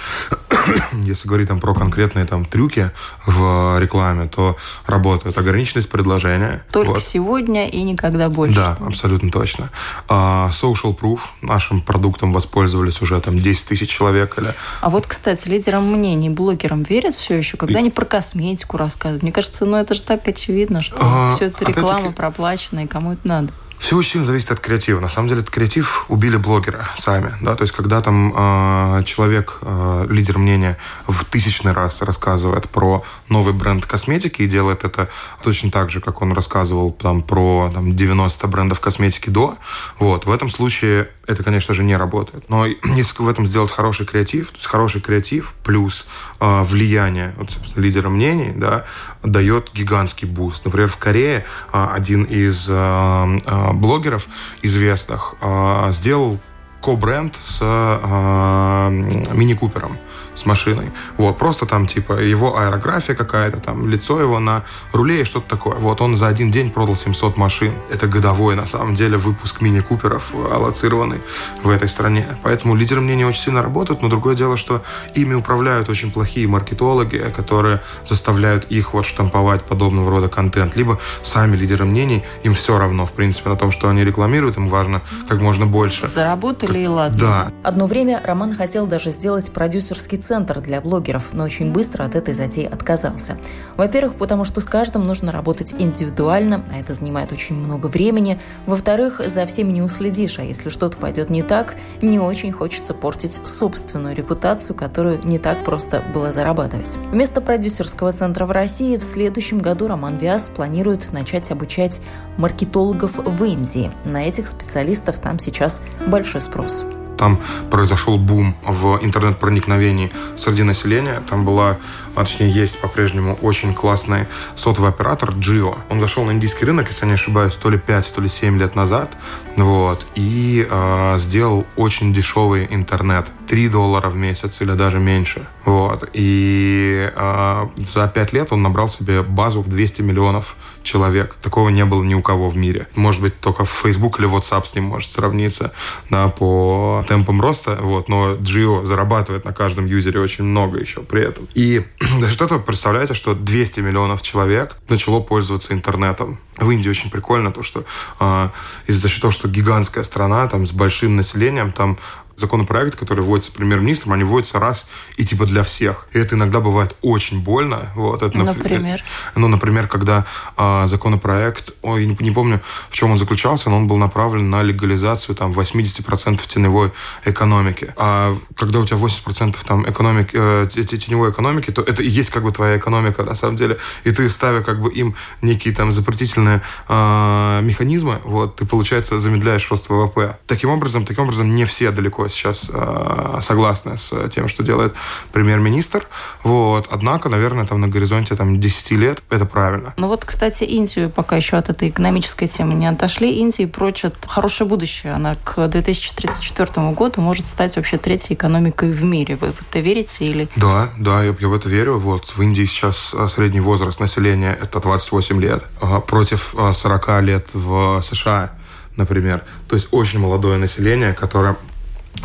[1.04, 2.92] если говорить там, про конкретные там, трюки
[3.26, 6.64] в рекламе, то работает ограниченность предложения.
[6.72, 7.04] Только вот.
[7.04, 8.56] сегодня и никогда больше.
[8.56, 9.72] Да, абсолютно точно.
[10.08, 14.38] Uh, social Proof нашим продуктом воспользовались уже там 10 тысяч человек.
[14.38, 14.54] Или...
[14.82, 19.24] А вот, кстати, лидерам мнений, блогерам верят все еще еще, когда они про косметику рассказывают.
[19.24, 23.14] Мне кажется, ну это же так очевидно, что а, все это реклама проплачена, и кому
[23.14, 23.54] это надо.
[23.80, 25.00] Все очень сильно зависит от креатива.
[25.00, 27.32] На самом деле, этот креатив убили блогера сами.
[27.42, 27.56] Да?
[27.56, 33.54] То есть, когда там э, человек, э, лидер мнения, в тысячный раз рассказывает про новый
[33.54, 35.10] бренд косметики и делает это
[35.44, 39.58] точно так же, как он рассказывал там, про там, 90 брендов косметики до,
[40.00, 42.50] вот, в этом случае это, конечно же, не работает.
[42.50, 46.08] Но если в этом сделать хороший креатив, то есть хороший креатив плюс
[46.40, 48.86] э, влияние вот, лидера мнений, да,
[49.24, 50.66] дает гигантский буст.
[50.66, 54.28] Например, в Корее э, один из э, э, блогеров
[54.62, 56.40] известных э, сделал
[56.82, 58.90] ко-бренд с э,
[59.34, 59.98] мини-купером
[60.38, 60.92] с машиной.
[61.18, 65.76] Вот, просто там, типа, его аэрография какая-то, там, лицо его на руле и что-то такое.
[65.76, 67.74] Вот, он за один день продал 700 машин.
[67.92, 71.22] Это годовой, на самом деле, выпуск мини-куперов, э, аллоцированный
[71.64, 72.28] в этой стране.
[72.44, 74.84] Поэтому лидеры мнения очень сильно работают, но другое дело, что
[75.16, 80.76] ими управляют очень плохие маркетологи, которые заставляют их вот штамповать подобного рода контент.
[80.76, 84.70] Либо сами лидеры мнений, им все равно, в принципе, на том, что они рекламируют, им
[84.70, 86.08] важно как можно больше.
[86.08, 86.82] Заработали как...
[86.82, 87.18] и ладно.
[87.18, 87.52] Да.
[87.64, 92.34] Одно время Роман хотел даже сделать продюсерский центр для блогеров, но очень быстро от этой
[92.34, 93.38] затеи отказался.
[93.78, 98.40] Во-первых, потому что с каждым нужно работать индивидуально, а это занимает очень много времени.
[98.66, 103.40] Во-вторых, за всеми не уследишь, а если что-то пойдет не так, не очень хочется портить
[103.46, 106.96] собственную репутацию, которую не так просто было зарабатывать.
[107.12, 112.02] Вместо продюсерского центра в России в следующем году Роман Виас планирует начать обучать
[112.38, 113.92] маркетологов в Индии.
[114.04, 116.84] На этих специалистов там сейчас большой спрос.
[117.18, 121.22] Там произошел бум в интернет-проникновении среди населения.
[121.30, 121.78] Там была,
[122.16, 125.78] а точнее есть по-прежнему очень классный сотовый оператор Jio.
[125.90, 128.58] Он зашел на индийский рынок, если я не ошибаюсь, то ли 5, то ли 7
[128.58, 129.10] лет назад.
[129.56, 133.28] Вот, и э, сделал очень дешевый интернет.
[133.48, 135.48] 3 доллара в месяц или даже меньше.
[135.66, 136.10] Вот.
[136.14, 140.56] И э, за 5 лет он набрал себе базу в 200 миллионов
[140.88, 141.36] человек.
[141.42, 142.88] Такого не было ни у кого в мире.
[142.96, 145.74] Может быть, только Facebook или WhatsApp с ним может сравниться
[146.10, 147.78] да, по темпам роста.
[147.82, 148.10] Вот.
[148.10, 151.48] Но Geo зарабатывает на каждом юзере очень много еще при этом.
[151.54, 156.40] И за счет этого представляете, что 200 миллионов человек начало пользоваться интернетом.
[156.58, 157.84] В Индии очень прикольно то, что
[158.20, 158.50] э,
[158.88, 161.98] из-за того, что гигантская страна там с большим населением, там
[162.38, 166.08] законопроект, который вводится премьер-министром, они вводятся раз и типа для всех.
[166.14, 167.92] И это иногда бывает очень больно.
[167.96, 169.04] Вот, это, например?
[169.36, 173.88] Ну, например, когда э, законопроект, ой, не, не помню, в чем он заключался, но он
[173.88, 176.92] был направлен на легализацию там 80% теневой
[177.26, 177.94] экономики.
[177.98, 182.44] А когда у тебя 80% там экономики, э, теневой экономики, то это и есть как
[182.44, 183.78] бы твоя экономика на самом деле.
[184.04, 189.70] И ты ставя как бы им некие там запретительные э, механизмы, вот, ты, получается, замедляешь
[189.72, 190.38] рост ВВП.
[190.46, 194.94] Таким образом, таким образом, не все далеко сейчас э, согласны с тем, что делает
[195.32, 196.08] премьер-министр.
[196.44, 196.88] Вот.
[196.92, 199.94] Однако, наверное, там на горизонте там, 10 лет это правильно.
[199.98, 203.32] Ну вот, кстати, Индию пока еще от этой экономической темы не отошли.
[203.40, 205.14] Индии прочат хорошее будущее.
[205.14, 209.36] Она к 2034 году может стать вообще третьей экономикой в мире.
[209.36, 210.50] Вы в это верите или?
[210.56, 212.00] Да, да, я, я в это верю.
[212.00, 215.64] Вот в Индии сейчас э, средний возраст населения это 28 лет
[216.08, 218.52] против 40 э, лет в США
[218.98, 219.44] например.
[219.68, 221.56] То есть очень молодое население, которое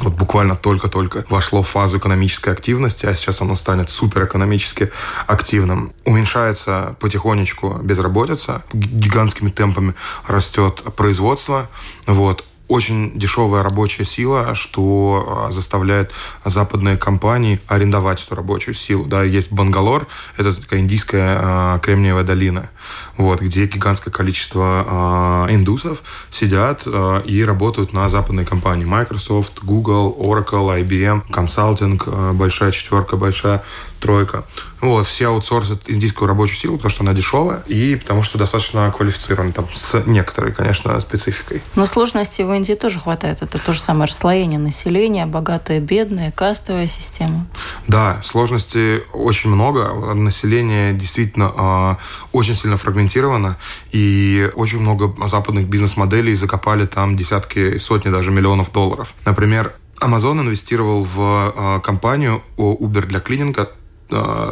[0.01, 4.93] вот буквально только-только вошло в фазу экономической активности, а сейчас оно станет суперэкономически
[5.27, 5.93] активным.
[6.05, 9.95] Уменьшается потихонечку безработица, гигантскими темпами
[10.27, 11.69] растет производство,
[12.07, 16.11] вот, очень дешевая рабочая сила, что а, заставляет
[16.45, 19.05] западные компании арендовать эту рабочую силу.
[19.05, 20.07] Да, есть Бангалор,
[20.39, 22.71] это такая индийская а, кремниевая долина,
[23.19, 26.87] вот, где гигантское количество а, индусов сидят
[27.27, 28.87] и работают на западные компании.
[28.87, 33.63] Microsoft, Google, Oracle, IBM, консалтинг, большая четверка, большая
[34.03, 34.45] тройка.
[34.81, 39.53] Вот, все аутсорсят индийскую рабочую силу, потому что она дешевая, и потому что достаточно квалифицирована,
[39.53, 41.63] там, с некоторой, конечно, спецификой.
[41.77, 43.43] Но сложностей в Индии тоже хватает.
[43.43, 47.47] Это то же самое расслоение населения, богатые, бедные, кастовая система.
[47.87, 50.15] Да, сложностей очень много.
[50.15, 51.97] Население действительно э,
[52.33, 53.59] очень сильно фрагментировано,
[53.93, 59.15] и очень много западных бизнес-моделей закопали там десятки, сотни даже миллионов долларов.
[59.25, 63.71] Например, Amazon инвестировал в э, компанию Uber для клининга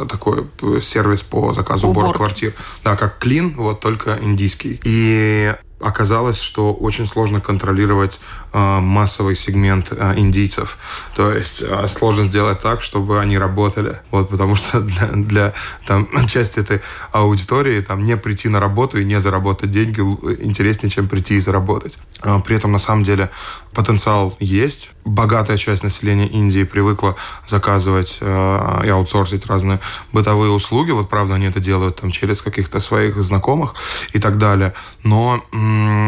[0.09, 0.47] такой
[0.81, 2.53] сервис по заказу уборки уборки квартир.
[2.83, 4.79] Да, как клин, вот только индийский.
[4.83, 10.77] И оказалось, что очень сложно контролировать э, массовый сегмент э, индийцев.
[11.15, 13.99] То есть э, сложно сделать так, чтобы они работали.
[14.11, 15.53] Вот, потому что для, для
[15.85, 21.07] там, части этой аудитории там, не прийти на работу и не заработать деньги интереснее, чем
[21.07, 21.97] прийти и заработать.
[22.23, 23.29] Э, при этом, на самом деле,
[23.73, 24.91] потенциал есть.
[25.05, 27.15] Богатая часть населения Индии привыкла
[27.47, 29.79] заказывать э, и аутсорсить разные
[30.11, 30.91] бытовые услуги.
[30.91, 33.75] Вот, правда, они это делают там, через каких-то своих знакомых
[34.13, 34.73] и так далее.
[35.03, 35.43] Но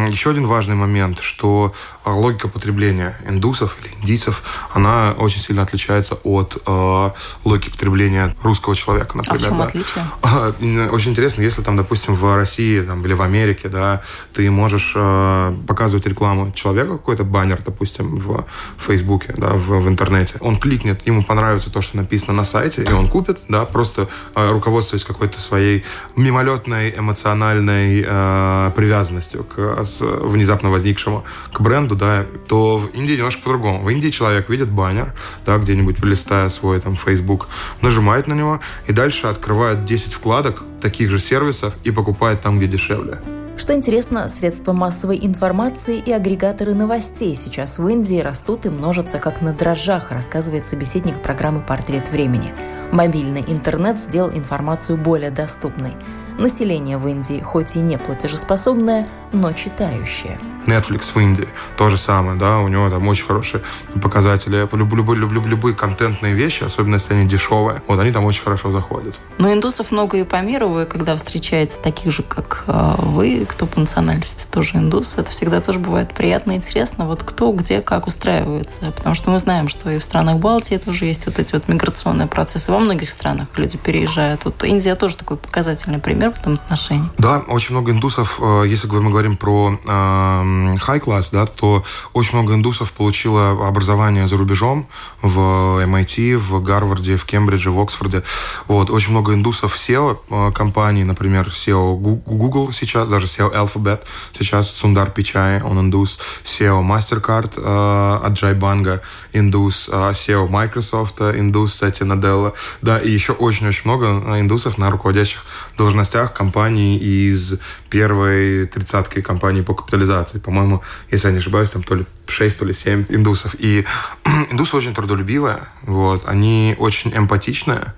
[0.10, 1.74] еще один важный момент, что
[2.06, 4.44] логика потребления индусов или индийцев,
[4.74, 7.10] она очень сильно отличается от э,
[7.44, 9.40] логики потребления русского человека, например.
[9.40, 9.66] А в чем да.
[9.66, 10.90] отличие?
[10.92, 14.02] Очень интересно, если там, допустим, в России там, или в Америке, да,
[14.34, 18.46] ты можешь э, показывать рекламу человека, какой-то баннер, допустим, в
[18.78, 20.36] Фейсбуке, да, в, в интернете.
[20.40, 24.52] Он кликнет, ему понравится то, что написано на сайте, и он купит, да, просто э,
[24.52, 25.84] руководствуясь какой-то своей
[26.16, 33.42] мимолетной эмоциональной э, привязанностью к с, внезапно возникшему к бренду, да, то в Индии немножко
[33.42, 33.84] по-другому.
[33.84, 35.14] В Индии человек видит баннер,
[35.46, 37.48] да, где-нибудь пролистая свой там Facebook,
[37.82, 42.68] нажимает на него и дальше открывает 10 вкладок таких же сервисов и покупает там, где
[42.68, 43.20] дешевле.
[43.56, 49.42] Что интересно, средства массовой информации и агрегаторы новостей сейчас в Индии растут и множатся как
[49.42, 52.52] на дрожжах, рассказывает собеседник программы «Портрет времени».
[52.92, 55.94] Мобильный интернет сделал информацию более доступной.
[56.38, 60.40] Население в Индии хоть и не платежеспособное, но читающее.
[60.68, 63.62] Netflix в Индии то же самое, да, у него там очень хорошие
[64.02, 64.56] показатели.
[64.56, 67.82] Я люблю, люблю, люблю любые контентные вещи, особенно если они дешевые.
[67.88, 69.16] Вот они там очень хорошо заходят.
[69.38, 70.70] Но индусов много и по миру.
[70.70, 75.60] Вы, когда встречаете таких же, как э, вы, кто по национальности тоже индус, это всегда
[75.60, 77.06] тоже бывает приятно и интересно.
[77.06, 78.94] Вот кто, где, как устраивается.
[78.96, 82.28] Потому что мы знаем, что и в странах Балтии тоже есть вот эти вот миграционные
[82.28, 82.72] процессы.
[82.72, 84.46] Во многих странах люди переезжают.
[84.46, 87.10] Вот Индия тоже такой показательный пример в этом отношении.
[87.18, 91.84] Да, очень много индусов, э, если мы говорим про э, high class, да, то
[92.14, 94.88] очень много индусов получило образование за рубежом
[95.22, 95.40] в
[95.84, 98.24] MIT, в Гарварде, в Кембридже, в Оксфорде.
[98.68, 98.90] Вот.
[98.90, 104.02] Очень много индусов в SEO э, например, SEO Google сейчас, даже SEO Alphabet
[104.38, 109.02] сейчас, Сундар Пичай, он индус, SEO MasterCard, э, Аджай Банга,
[109.34, 112.54] индус, э, SEO Microsoft, индус, Сати Наделла.
[112.82, 115.44] Да, и еще очень-очень много индусов на руководящих
[115.78, 117.60] должностях компаний из
[117.90, 120.40] первой тридцатки компаний по капитализации.
[120.40, 120.82] По-моему,
[121.12, 123.56] если я не ошибаюсь, там то ли 6, то ли 7 индусов.
[123.60, 123.86] И
[124.52, 127.94] индусы очень трудолюбивые, вот, они очень эмпатичные,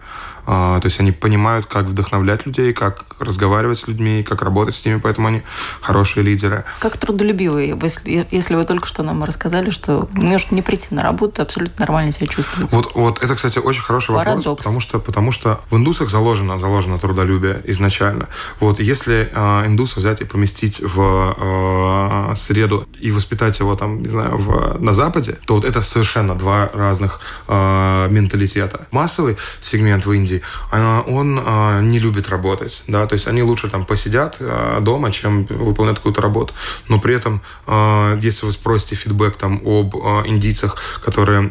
[0.46, 5.00] то есть они понимают, как вдохновлять людей, как разговаривать с людьми, как работать с ними,
[5.00, 5.44] поэтому они
[5.82, 6.66] хорошие лидеры.
[6.80, 11.42] Как трудолюбивые, если, если вы только что нам рассказали, что может не прийти на работу,
[11.42, 12.72] абсолютно нормально себя чувствовать.
[12.74, 14.46] Вот, вот это, кстати, очень хороший Парадокс.
[14.46, 18.28] вопрос, потому что, потому что в индусах заложено, заложено трудолюбие изначально.
[18.60, 24.10] Вот если э, индуса взять и поместить в э, среду и воспитать его там, не
[24.10, 28.88] знаю, в, на Западе, то вот это совершенно два разных э, менталитета.
[28.92, 33.69] Массовый сегмент в Индии людей, он а, не любит работать, да, то есть они лучше
[33.69, 36.54] там посидят а, дома, чем выполнять какую-то работу,
[36.89, 39.95] но при этом, а, если вы спросите фидбэк там об
[40.26, 41.41] индийцах, которые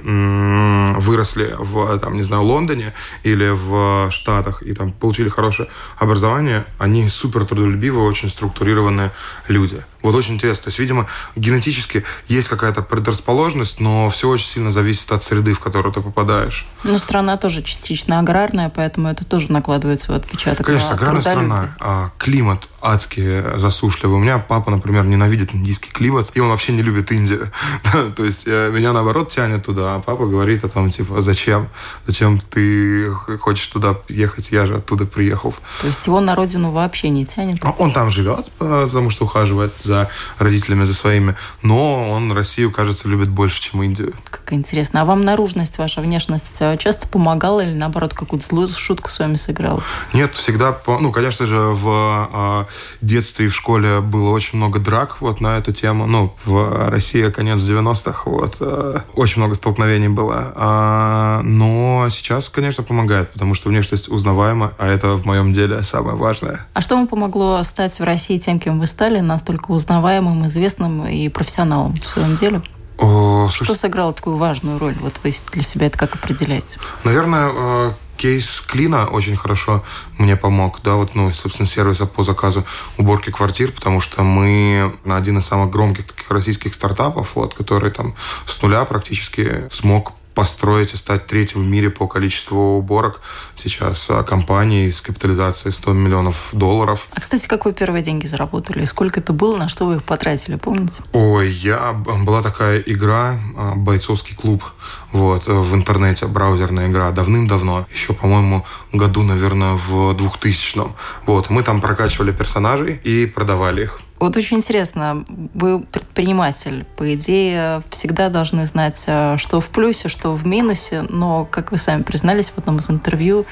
[0.98, 2.92] выросли в, там, не знаю, Лондоне
[3.22, 9.10] или в Штатах и там получили хорошее образование, они супер трудолюбивые, очень структурированные
[9.48, 9.82] люди.
[10.04, 10.64] Вот очень интересно.
[10.64, 15.60] То есть, видимо, генетически есть какая-то предрасположенность, но все очень сильно зависит от среды, в
[15.60, 16.66] которую ты попадаешь.
[16.84, 20.66] Но страна тоже частично аграрная, поэтому это тоже накладывает свой отпечаток.
[20.66, 24.18] Конечно, на аграрная страна, а климат адски засушливый.
[24.18, 27.50] У меня папа, например, ненавидит индийский климат, и он вообще не любит Индию.
[28.16, 31.68] То есть э, меня наоборот тянет туда, а папа говорит о том, типа, зачем?
[32.06, 33.06] Зачем ты
[33.40, 34.48] хочешь туда ехать?
[34.50, 35.54] Я же оттуда приехал.
[35.80, 37.58] То есть его на родину вообще не тянет?
[37.78, 41.36] Он там живет, потому что ухаживает за родителями, за своими.
[41.62, 44.12] Но он Россию, кажется, любит больше, чем Индию.
[44.30, 45.00] Как интересно.
[45.02, 49.36] А вам наружность, ваша внешность э, часто помогала или, наоборот, какую-то злую шутку с вами
[49.36, 49.82] сыграла?
[50.12, 50.76] Нет, всегда...
[50.86, 55.58] Ну, конечно же, в э, детстве и в школе было очень много драк вот на
[55.58, 56.06] эту тему.
[56.06, 58.56] Ну, в России конец 90-х, вот.
[58.60, 60.52] Э, очень много столкновений было.
[60.56, 66.16] А, но сейчас, конечно, помогает, потому что внешность узнаваема, а это в моем деле самое
[66.16, 66.66] важное.
[66.74, 71.28] А что вам помогло стать в России тем, кем вы стали, настолько узнаваемым, известным и
[71.28, 72.62] профессионалом в своем деле?
[72.98, 73.80] О, что слушай...
[73.80, 74.94] сыграло такую важную роль?
[75.00, 76.78] Вот вы для себя это как определяете?
[77.02, 79.84] Наверное, э, кейс Клина очень хорошо
[80.18, 82.64] мне помог, да, вот, ну, собственно, сервиса по заказу
[82.98, 87.90] уборки квартир, потому что мы на один из самых громких таких российских стартапов, вот, который
[87.90, 88.14] там
[88.46, 93.20] с нуля практически смог построить и стать третьим в мире по количеству уборок
[93.56, 97.08] сейчас а, компании с капитализацией 100 миллионов долларов.
[97.14, 98.84] А, кстати, как вы первые деньги заработали?
[98.84, 99.56] Сколько это было?
[99.56, 101.02] На что вы их потратили, помните?
[101.12, 101.92] Ой, я...
[101.94, 104.64] Была такая игра, а, бойцовский клуб,
[105.12, 110.94] вот, в интернете, браузерная игра, давным-давно, еще, по-моему, году, наверное, в 2000-м.
[111.26, 114.00] Вот, мы там прокачивали персонажей и продавали их.
[114.18, 115.24] Вот очень интересно,
[115.54, 121.44] вы предприниматель, по идее, всегда должны знать, э, что в плюсе, что в минусе, но,
[121.44, 123.44] как вы сами признались в одном из интервью,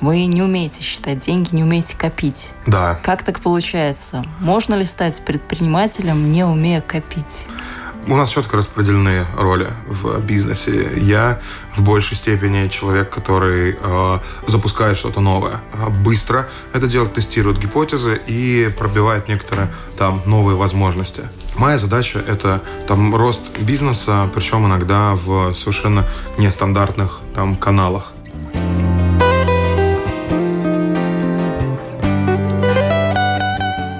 [0.00, 2.50] вы не умеете считать деньги, не умеете копить.
[2.66, 2.98] Да.
[3.02, 4.24] Как так получается?
[4.38, 7.46] Можно ли стать предпринимателем, не умея копить?
[8.08, 10.90] У нас четко распределены роли в бизнесе.
[10.96, 11.40] Я
[11.76, 15.60] в большей степени человек, который э, запускает что-то новое.
[15.74, 19.68] А быстро это делает, тестирует гипотезы и пробивает некоторые
[19.98, 21.22] там новые возможности.
[21.58, 26.04] Моя задача– это там рост бизнеса, причем иногда в совершенно
[26.38, 28.12] нестандартных там каналах.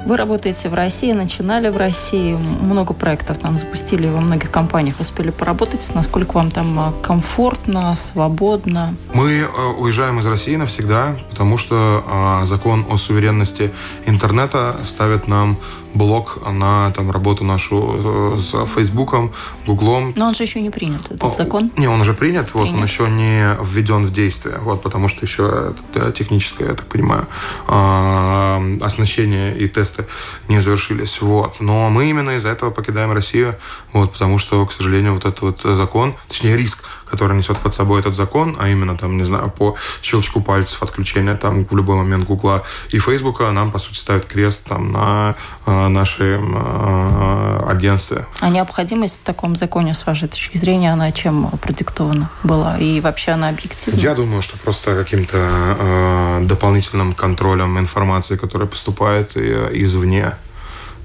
[0.08, 5.28] Вы работаете в России, начинали в России, много проектов там запустили во многих компаниях, успели
[5.28, 5.86] поработать.
[5.94, 8.94] Насколько вам там э, комфортно, свободно?
[9.12, 9.46] Мы э,
[9.78, 13.70] уезжаем из России навсегда, потому что а, закон о суверенности
[14.06, 15.58] интернета ставит нам
[15.94, 19.32] блок на там, работу нашу э, с Фейсбуком,
[19.66, 20.12] Гуглом.
[20.16, 21.70] Но он же еще не принят, этот О, закон?
[21.76, 25.24] Не, он уже принят, принят, вот он еще не введен в действие, вот, потому что
[25.24, 27.26] еще это техническое, я так понимаю,
[27.66, 30.04] а, оснащение и тесты
[30.48, 31.20] не завершились.
[31.20, 31.60] Вот.
[31.60, 33.56] Но мы именно из-за этого покидаем Россию,
[33.92, 38.00] вот, потому что, к сожалению, вот этот вот закон, точнее риск который несет под собой
[38.00, 42.24] этот закон, а именно, там, не знаю, по щелчку пальцев отключения там в любой момент
[42.24, 45.34] Гугла и Фейсбука, нам, по сути, ставит крест там на
[45.66, 48.26] э, нашем э, агентстве.
[48.40, 52.78] А необходимость в таком законе, с вашей точки зрения, она чем продиктована была?
[52.78, 53.98] И вообще она объективна?
[54.00, 60.34] Я думаю, что просто каким-то э, дополнительным контролем информации, которая поступает э, извне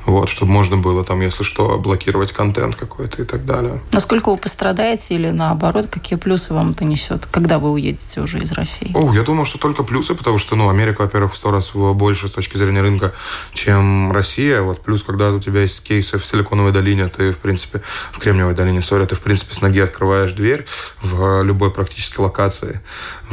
[0.05, 3.79] вот, чтобы можно было там, если что, блокировать контент какой-то и так далее.
[3.91, 8.51] Насколько вы пострадаете или наоборот, какие плюсы вам это несет, когда вы уедете уже из
[8.51, 8.91] России?
[8.93, 12.27] О, я думаю, что только плюсы, потому что, ну, Америка, во-первых, в сто раз больше
[12.27, 13.13] с точки зрения рынка,
[13.53, 14.61] чем Россия.
[14.61, 18.53] Вот, плюс, когда у тебя есть кейсы в Силиконовой долине, ты, в принципе, в Кремниевой
[18.53, 20.65] долине, сори, ты, в принципе, с ноги открываешь дверь
[21.01, 22.81] в любой практически локации.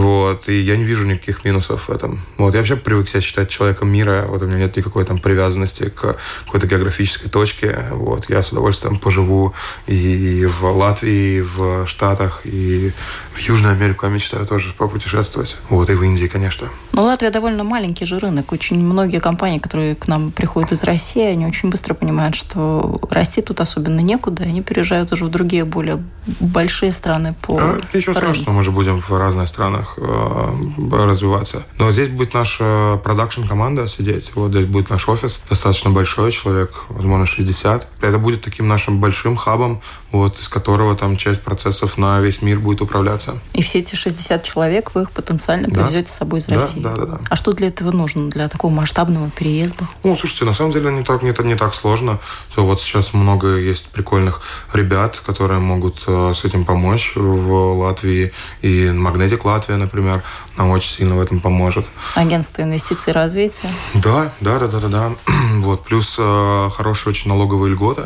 [0.00, 2.20] Вот, и я не вижу никаких минусов в этом.
[2.38, 5.90] Вот, я вообще привык себя считать человеком мира, вот у меня нет никакой там привязанности
[5.90, 7.84] к какой-то географической точке.
[7.90, 9.52] Вот, я с удовольствием поживу
[9.86, 12.92] и в Латвии, и в Штатах, и
[13.34, 15.58] в Южную Америку я мечтаю тоже попутешествовать.
[15.68, 16.68] Вот, и в Индии, конечно.
[16.92, 18.52] Ну, Латвия довольно маленький же рынок.
[18.52, 23.42] Очень многие компании, которые к нам приходят из России, они очень быстро понимают, что расти
[23.42, 26.02] тут особенно некуда, и они переезжают уже в другие более
[26.40, 28.34] большие страны по а, Ничего рынку.
[28.34, 30.52] страшного, мы же будем в разных странах э,
[30.90, 31.64] развиваться.
[31.78, 37.26] Но здесь будет наша продакшн-команда сидеть, вот здесь будет наш офис, достаточно большой, человек, возможно,
[37.26, 37.86] 60.
[38.00, 39.80] Это будет таким нашим большим хабом,
[40.12, 43.38] вот, из которого там часть процессов на весь мир будет управляться.
[43.52, 45.74] И все эти 60 человек вы их потенциально да.
[45.74, 46.80] привезете с собой из России?
[46.80, 47.20] Да, да, да.
[47.28, 49.88] А что для этого нужно, для такого масштабного переезда?
[50.02, 52.18] Ну, слушайте, на самом деле не так, не, не так сложно.
[52.54, 54.40] То вот сейчас много есть прикольных
[54.72, 58.32] ребят, которые могут э, с этим помочь в Латвии.
[58.62, 60.22] И Magnetic Латвия, например,
[60.56, 61.86] нам очень сильно в этом поможет.
[62.14, 63.68] Агентство инвестиций и развития?
[63.94, 64.88] Да, да, да, да, да.
[64.88, 65.10] да.
[65.60, 65.84] Вот.
[65.84, 68.04] Плюс э, хорошие очень налоговые льготы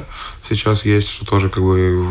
[0.48, 2.04] сейчас есть, что тоже как бы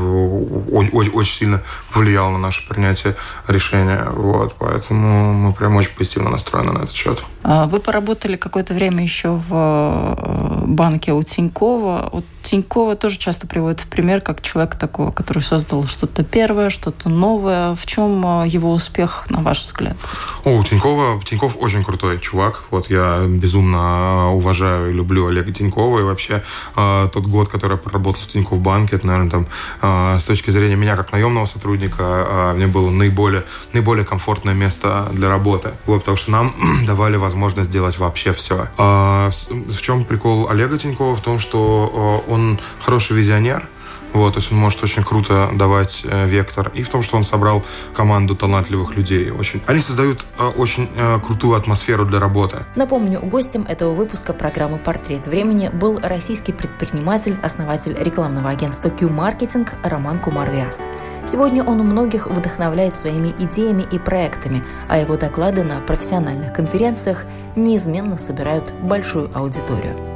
[0.72, 3.16] очень сильно повлияло на наше принятие
[3.48, 4.08] решения.
[4.12, 7.24] Вот, поэтому мы прям очень позитивно настроены на этот счет.
[7.44, 12.10] А вы поработали какое-то время еще в э, банке у Тинькова.
[12.12, 17.10] Вот Тинькова тоже часто приводит в пример как человек такого, который создал что-то первое, что-то
[17.10, 17.76] новое.
[17.76, 19.98] В чем э, его успех, на ваш взгляд?
[20.46, 22.64] О, Тинькова, Тиньков очень крутой чувак.
[22.72, 26.00] Вот я безумно уважаю и люблю Олега Тинькова.
[26.00, 26.44] И вообще
[26.76, 29.46] э, тот год, который я проработал в Тинькофф банке, это, наверное, там
[29.82, 33.44] э, с точки зрения меня как наемного сотрудника, э, мне было наиболее,
[33.74, 35.72] наиболее комфортное место для работы.
[35.86, 36.54] Вот, потому что нам
[36.86, 38.68] давали возможность делать вообще все.
[38.78, 41.16] А, в чем прикол Олега Тинькова?
[41.16, 43.68] В том, что он хороший визионер,
[44.14, 46.72] вот, то есть он может очень круто давать э, вектор.
[46.74, 49.32] И в том, что он собрал команду талантливых людей.
[49.32, 49.62] Очень.
[49.66, 52.64] Они создают э, очень э, крутую атмосферу для работы.
[52.76, 60.20] Напомню, гостем этого выпуска программы «Портрет времени» был российский предприниматель, основатель рекламного агентства Q-Marketing Роман
[60.20, 60.80] Кумарвиас.
[61.26, 67.26] Сегодня он у многих вдохновляет своими идеями и проектами, а его доклады на профессиональных конференциях
[67.56, 70.13] неизменно собирают большую аудиторию.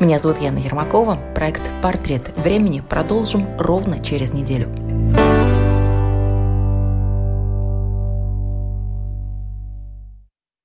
[0.00, 1.18] Меня зовут Яна Ермакова.
[1.34, 4.68] Проект «Портрет времени» продолжим ровно через неделю.